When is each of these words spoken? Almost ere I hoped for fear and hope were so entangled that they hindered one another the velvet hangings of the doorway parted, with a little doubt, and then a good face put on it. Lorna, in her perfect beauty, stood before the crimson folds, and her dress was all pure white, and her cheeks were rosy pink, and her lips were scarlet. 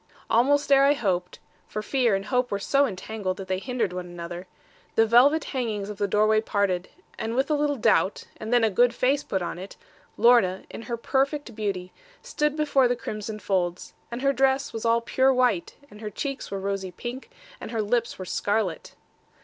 Almost 0.31 0.71
ere 0.71 0.83
I 0.83 0.93
hoped 0.93 1.37
for 1.67 1.83
fear 1.83 2.15
and 2.15 2.25
hope 2.25 2.49
were 2.49 2.57
so 2.57 2.87
entangled 2.87 3.37
that 3.37 3.47
they 3.47 3.59
hindered 3.59 3.93
one 3.93 4.07
another 4.07 4.47
the 4.95 5.05
velvet 5.05 5.43
hangings 5.43 5.91
of 5.91 5.99
the 5.99 6.07
doorway 6.07 6.41
parted, 6.41 6.89
with 7.23 7.51
a 7.51 7.53
little 7.53 7.75
doubt, 7.75 8.23
and 8.37 8.51
then 8.51 8.63
a 8.63 8.71
good 8.71 8.95
face 8.95 9.21
put 9.21 9.43
on 9.43 9.59
it. 9.59 9.77
Lorna, 10.17 10.63
in 10.71 10.81
her 10.89 10.97
perfect 10.97 11.53
beauty, 11.53 11.93
stood 12.23 12.55
before 12.55 12.87
the 12.87 12.95
crimson 12.95 13.37
folds, 13.37 13.93
and 14.09 14.23
her 14.23 14.33
dress 14.33 14.73
was 14.73 14.85
all 14.85 15.01
pure 15.01 15.31
white, 15.31 15.75
and 15.91 16.01
her 16.01 16.09
cheeks 16.09 16.49
were 16.49 16.59
rosy 16.59 16.89
pink, 16.89 17.29
and 17.59 17.69
her 17.69 17.83
lips 17.83 18.17
were 18.17 18.25
scarlet. 18.25 18.95